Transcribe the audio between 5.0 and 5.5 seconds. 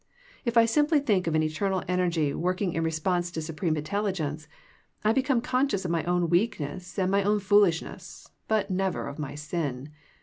I become